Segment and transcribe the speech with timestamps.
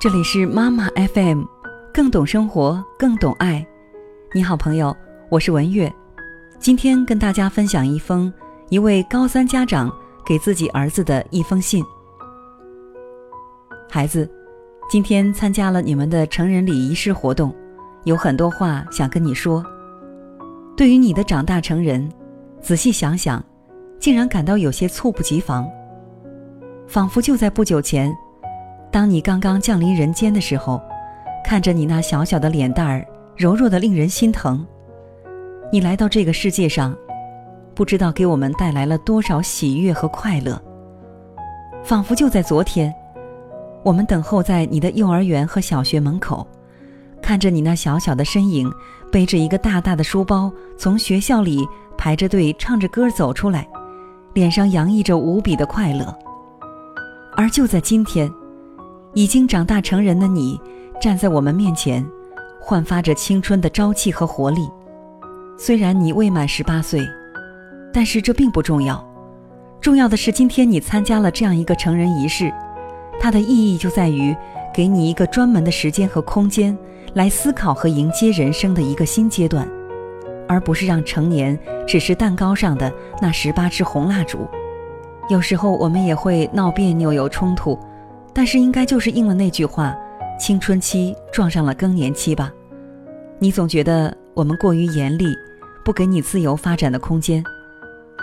[0.00, 1.44] 这里是妈妈 FM，
[1.92, 3.66] 更懂生活，更懂爱。
[4.32, 4.96] 你好，朋友，
[5.28, 5.92] 我是文月。
[6.58, 8.32] 今天跟大家分享一封
[8.70, 9.94] 一位高三家长
[10.24, 11.84] 给自己儿子的一封信。
[13.90, 14.26] 孩子，
[14.88, 17.54] 今天参加了你们的成人礼仪式活动，
[18.04, 19.62] 有很多话想跟你说。
[20.78, 22.10] 对于你的长大成人，
[22.62, 23.44] 仔细想想，
[23.98, 25.68] 竟然感到有些猝不及防，
[26.88, 28.10] 仿佛就在不久前。
[28.92, 30.82] 当你刚刚降临人间的时候，
[31.44, 34.66] 看着你那小小的脸蛋儿，柔弱的令人心疼。
[35.72, 36.96] 你来到这个世界上，
[37.72, 40.60] 不知道给我们带来了多少喜悦和快乐。
[41.84, 42.92] 仿佛就在昨天，
[43.84, 46.44] 我们等候在你的幼儿园和小学门口，
[47.22, 48.68] 看着你那小小的身影，
[49.12, 51.64] 背着一个大大的书包，从学校里
[51.96, 53.66] 排着队唱着歌走出来，
[54.34, 56.12] 脸上洋溢着无比的快乐。
[57.36, 58.28] 而就在今天。
[59.14, 60.60] 已经长大成人的你，
[61.00, 62.06] 站在我们面前，
[62.60, 64.68] 焕发着青春的朝气和活力。
[65.58, 67.00] 虽然你未满十八岁，
[67.92, 69.04] 但是这并不重要。
[69.80, 72.52] 重要的是，今天你参加了这样一个成人仪式，
[73.18, 74.36] 它的意义就在于
[74.72, 76.76] 给你一个专门的时间和空间，
[77.14, 79.68] 来思考和迎接人生的一个新阶段，
[80.46, 84.46] 而不是让成年只是蛋糕上的那十八支红蜡烛。
[85.28, 87.76] 有时候我们也会闹别扭，有冲突。
[88.32, 89.94] 但是应该就是应了那句话，
[90.38, 92.50] 青春期撞上了更年期吧？
[93.38, 95.34] 你总觉得我们过于严厉，
[95.84, 97.42] 不给你自由发展的空间。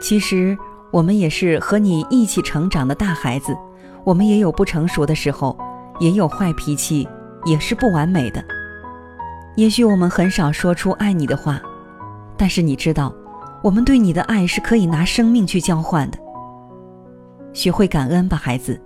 [0.00, 0.56] 其实
[0.90, 3.56] 我们也是和你一起成长的大孩子，
[4.04, 5.58] 我们也有不成熟的时候，
[5.98, 7.08] 也有坏脾气，
[7.44, 8.44] 也是不完美的。
[9.56, 11.60] 也许我们很少说出爱你的话，
[12.36, 13.12] 但是你知道，
[13.62, 16.18] 我们对你的爱是可以拿生命去交换的。
[17.52, 18.80] 学会感恩吧，孩子。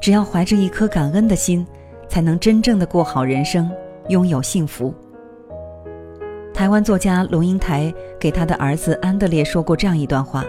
[0.00, 1.66] 只要怀着一颗感恩的心，
[2.08, 3.70] 才能真正的过好人生，
[4.08, 4.94] 拥有幸福。
[6.54, 10.44] 台湾作家龙应台给他的儿子安德烈说过这样一段话：“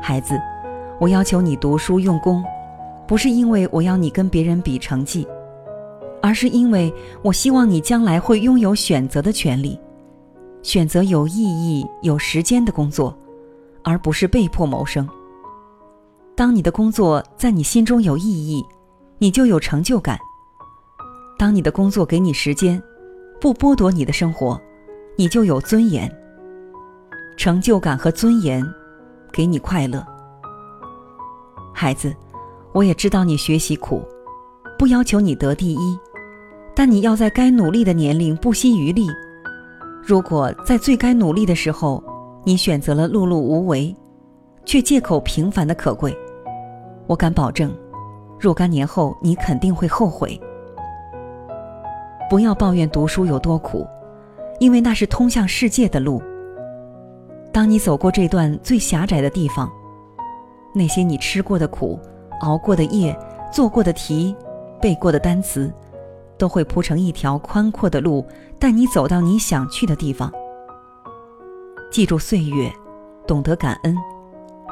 [0.00, 0.40] 孩子，
[1.00, 2.42] 我要求你读书用功，
[3.06, 5.26] 不是因为我要你跟别人比成绩，
[6.22, 6.92] 而是因为
[7.22, 9.78] 我希望你将来会拥有选择的权利，
[10.62, 13.16] 选择有意义、有时间的工作，
[13.82, 15.08] 而不是被迫谋生。”
[16.36, 18.62] 当你的工作在你心中有意义，
[19.16, 20.18] 你就有成就感；
[21.38, 22.80] 当你的工作给你时间，
[23.40, 24.60] 不剥夺你的生活，
[25.16, 26.14] 你就有尊严。
[27.38, 28.62] 成就感和尊严，
[29.32, 30.06] 给你快乐。
[31.72, 32.14] 孩子，
[32.72, 34.06] 我也知道你学习苦，
[34.78, 35.98] 不要求你得第一，
[36.74, 39.06] 但你要在该努力的年龄不惜余力。
[40.02, 42.04] 如果在最该努力的时候，
[42.44, 43.96] 你选择了碌碌无为，
[44.66, 46.14] 却借口平凡的可贵。
[47.06, 47.72] 我敢保证，
[48.38, 50.40] 若干年后你肯定会后悔。
[52.28, 53.86] 不要抱怨读书有多苦，
[54.58, 56.20] 因为那是通向世界的路。
[57.52, 59.70] 当你走过这段最狭窄的地方，
[60.74, 61.98] 那些你吃过的苦、
[62.40, 63.16] 熬过的夜、
[63.52, 64.34] 做过的题、
[64.80, 65.72] 背过的单词，
[66.36, 68.26] 都会铺成一条宽阔的路，
[68.58, 70.30] 带你走到你想去的地方。
[71.90, 72.70] 记住岁月，
[73.26, 73.96] 懂得感恩，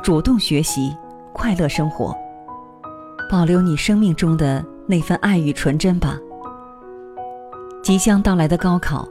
[0.03, 0.95] 主动学习，
[1.33, 2.15] 快乐生活。
[3.35, 6.17] 保留你生命中的那份爱与纯真吧。
[7.83, 9.09] 即将到来的高考，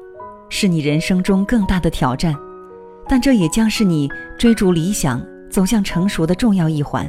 [0.47, 2.33] 是你人生中更大的挑战，
[3.05, 7.05] 但这也将是你追逐理想、走向成熟的重要一环。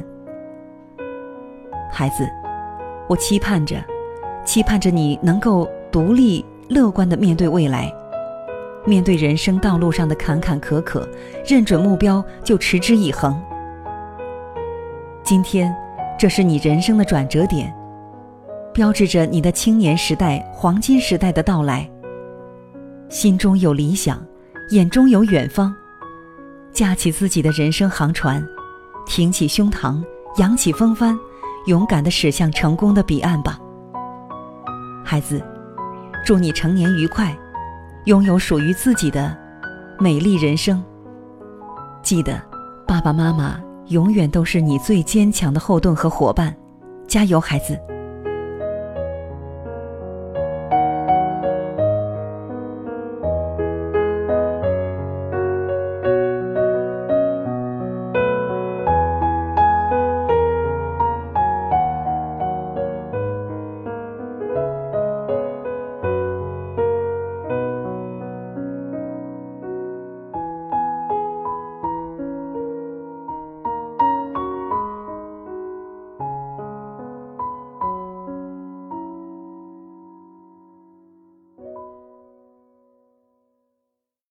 [1.89, 2.27] 孩子，
[3.07, 3.81] 我期盼着，
[4.43, 7.89] 期盼着你能够独立、乐观的面对未来，
[8.83, 11.07] 面对人生道路上的坎坎坷坷，
[11.47, 13.41] 认准目标就持之以恒。
[15.23, 15.73] 今天。
[16.17, 17.73] 这是你人生的转折点，
[18.73, 21.89] 标志着你的青年时代、黄金时代的到来。
[23.09, 24.25] 心中有理想，
[24.69, 25.75] 眼中有远方，
[26.71, 28.43] 架起自己的人生航船，
[29.05, 30.01] 挺起胸膛，
[30.37, 31.17] 扬起风帆，
[31.67, 33.59] 勇敢地驶向成功的彼岸吧，
[35.03, 35.43] 孩子！
[36.25, 37.37] 祝你成年愉快，
[38.05, 39.37] 拥有属于自己的
[39.99, 40.83] 美丽人生。
[42.01, 42.41] 记得，
[42.87, 43.59] 爸爸妈妈。
[43.87, 46.55] 永远都是你最坚强的后盾和伙伴，
[47.07, 47.79] 加油，孩子！